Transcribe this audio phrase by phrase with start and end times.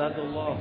[0.00, 0.56] صدق الله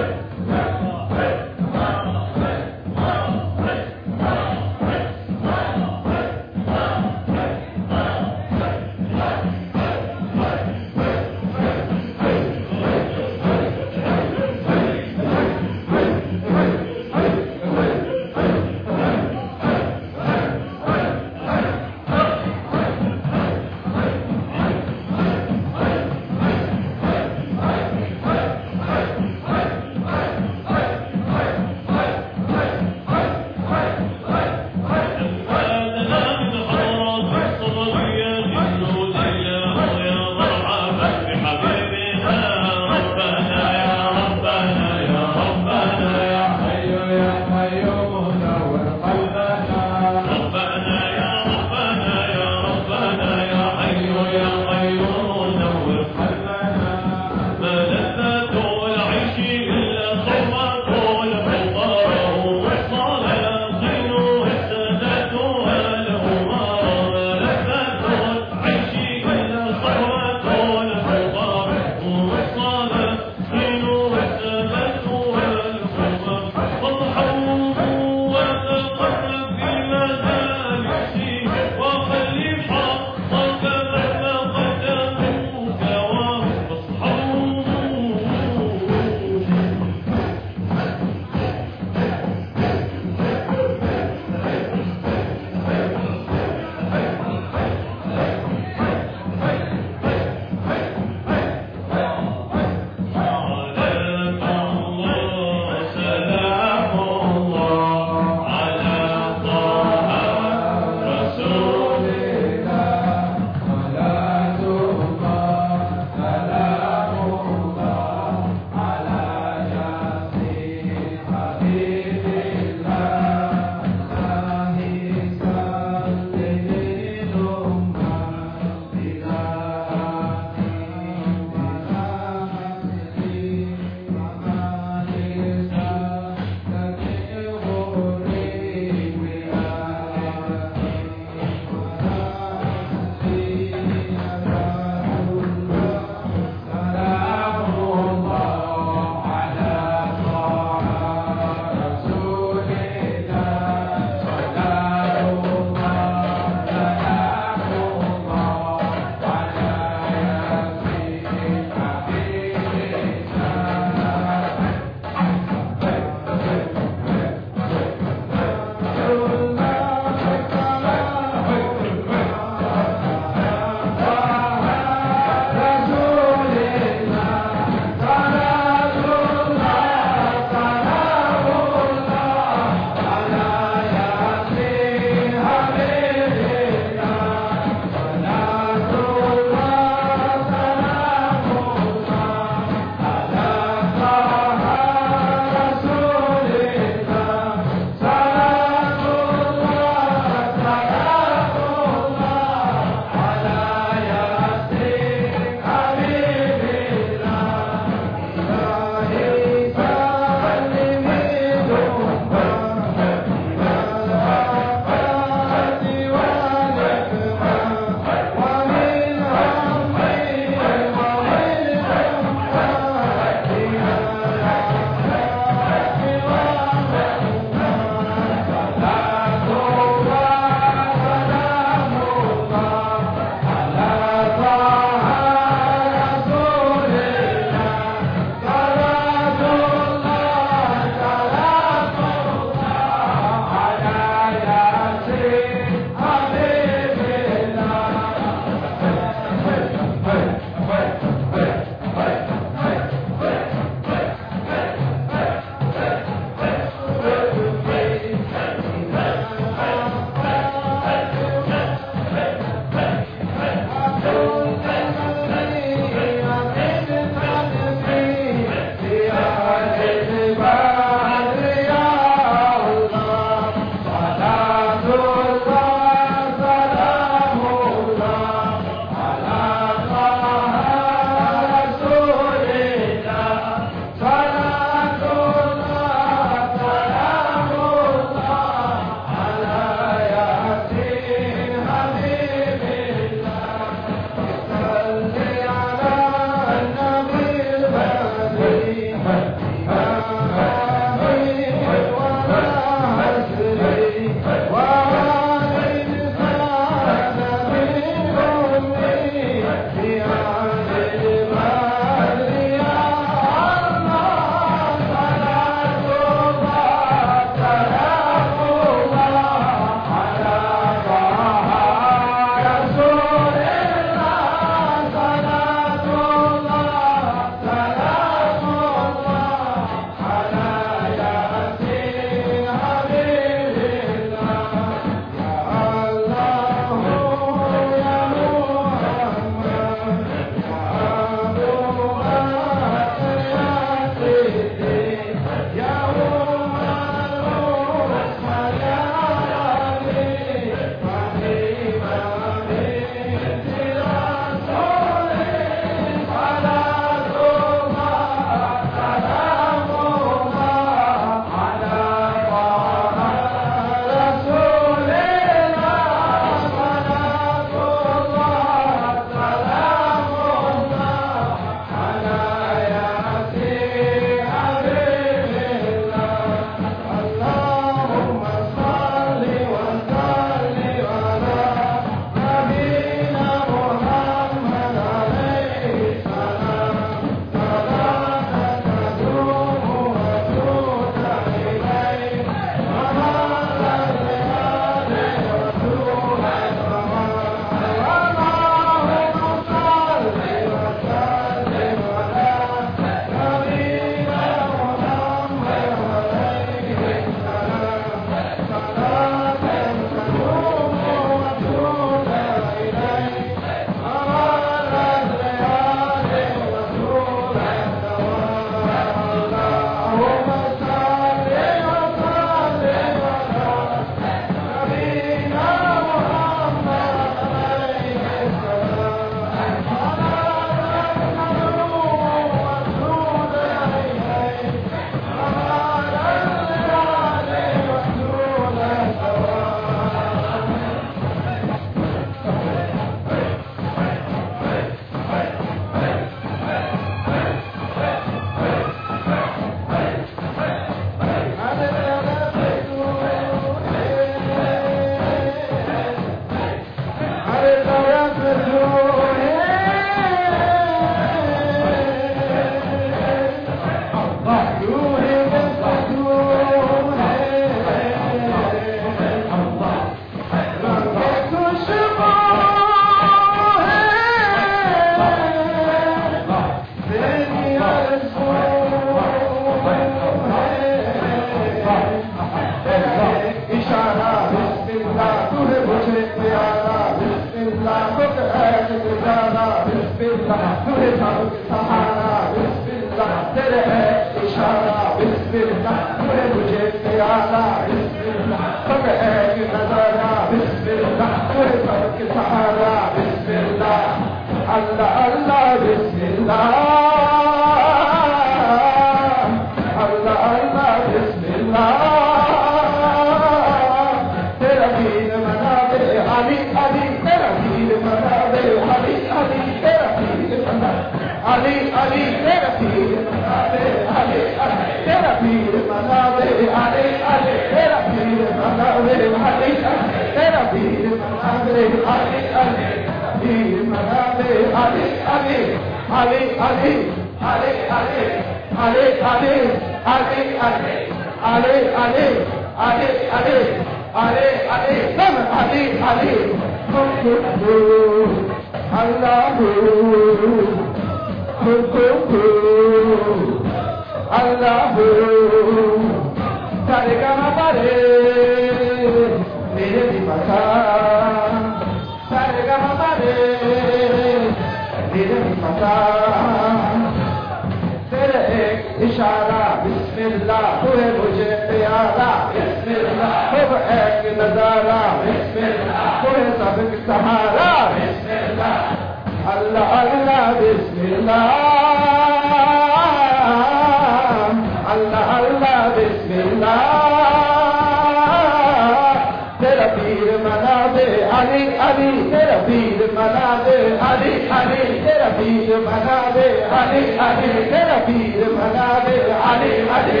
[595.16, 600.00] वीर भगा दे हरे हरे तेरा वीर भगा दे हरे हरे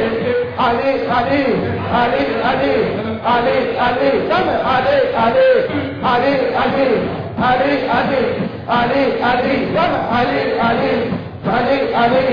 [0.60, 1.42] हरे हरे
[1.92, 2.72] हरे हरे
[3.26, 5.48] हरे हरे सब हरे हरे
[6.04, 6.88] हरे हरे
[7.40, 8.22] हरे हरे
[8.70, 10.94] हरे हरे सब हरे हरे
[11.46, 12.24] हरे हरे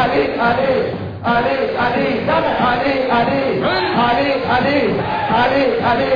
[0.00, 0.72] हरे हरे
[1.26, 3.40] हरे हरे सब हरे हरे
[3.98, 4.78] हरे हरे
[5.32, 6.12] हरे हरे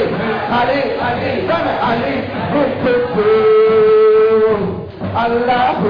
[0.50, 2.12] हरे हरे सब हरे
[5.14, 5.80] আল্লাহ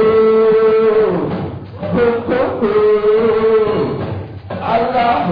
[4.74, 5.28] আল্লাহ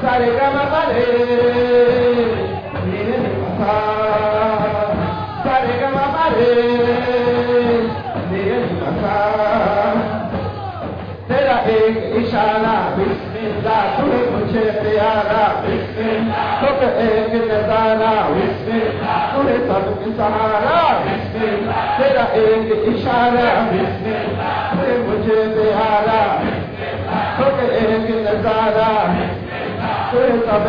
[0.00, 1.08] সারে গামা পারে
[5.44, 6.52] সারে গামা পারে
[11.28, 18.46] তেরা এক ইশারা, বিসমিল্লাহ, তুমি মুঝে প্যারা। বিসমিল্লাহ سک هڪ نزاراهي
[19.68, 20.82] سڀن سهارا
[22.40, 23.46] ايڪ اشارا
[25.06, 26.20] مجهيهارا
[27.38, 28.92] سک هڪ نظارا
[30.12, 30.64] تر سڀ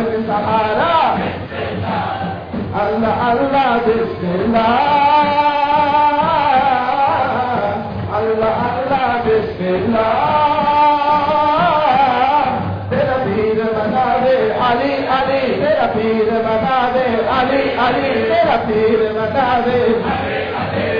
[19.48, 19.80] Hare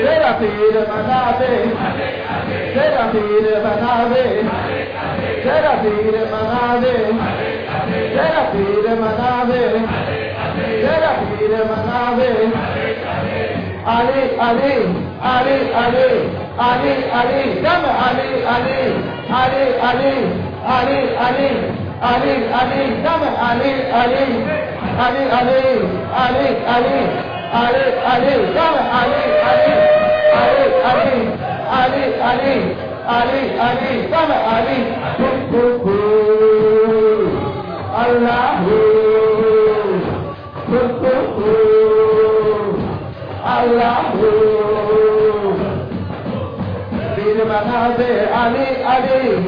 [0.05, 1.53] Tera Pir Manave
[2.75, 4.25] Tera Pir Manave
[5.45, 6.95] Tera Pir Manave
[8.17, 9.63] Tera Pir Manave
[10.83, 12.31] Tera Pir Manave
[13.97, 14.75] Ali Ali
[15.33, 16.11] Ali Ali
[16.69, 18.79] Ali Ali Come Ali Ali
[19.39, 20.15] Ali Ali
[20.77, 21.51] Ali Ali
[22.11, 23.73] Ali Ali Come Ali
[24.03, 24.25] Ali
[25.05, 25.65] Ali Ali
[26.23, 28.69] Ali Ali Ali, Ali, go,
[29.01, 29.73] Ali, Ali,
[30.41, 31.17] Ali, Ali,
[31.81, 32.57] Ali, Ali,
[33.09, 34.79] Ali, Ali, come, Ali,
[35.19, 37.23] boom, boom, boom,
[38.03, 38.77] Allahu,
[40.69, 42.75] boom, boom, boom,
[43.45, 44.29] Allahu.
[47.17, 49.48] Bir manabe Ali, Ali.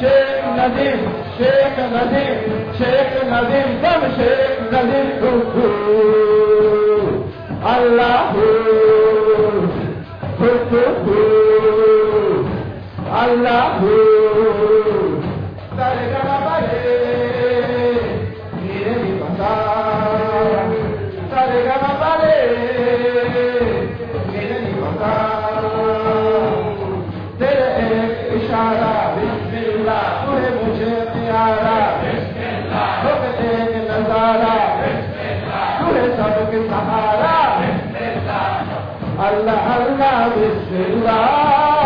[0.00, 1.00] Sheikh Nadim,
[1.36, 2.36] Sheikh Nadim,
[2.78, 5.08] Sheikh Nadim, come Sheikh Nadim,
[7.64, 8.46] Allahu,
[10.78, 11.18] Allahu,
[13.10, 14.77] Allahu.
[34.28, 34.84] Sahara.
[35.80, 37.40] Tu hai sabu ke Sahara.
[39.16, 41.77] Allah Allah Bismillah.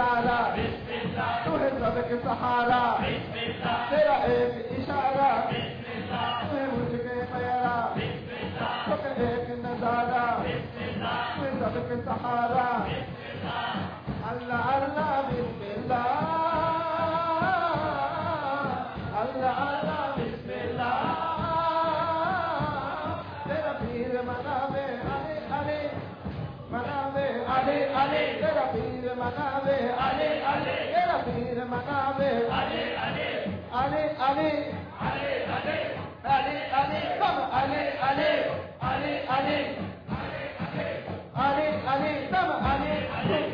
[0.00, 7.28] رسالة بسم الله تهم بك سحارة بسم الله ترى إيك إشارة بسم الله تهم وجهك
[7.32, 15.20] خيرة بسم الله فك إيك نزارة بسم الله تهم بك سحارة بسم الله الله الله
[15.28, 16.19] بسم الله.
[29.19, 29.75] मनावे
[30.05, 32.29] अले अले तेरा पीर मनावे
[32.59, 33.27] अले अले
[33.79, 34.49] अले अले
[35.07, 35.75] अले अले
[36.35, 38.29] अले अले सब अले अले
[38.89, 39.57] अले अले
[41.45, 43.48] अले अले सब अले अले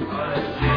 [0.00, 0.69] Amen.